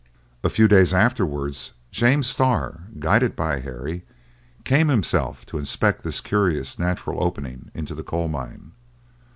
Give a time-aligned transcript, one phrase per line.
[0.43, 4.03] A few days afterwards, James Starr, guided by Harry,
[4.63, 8.71] came himself to inspect this curious natural opening into the coal mine.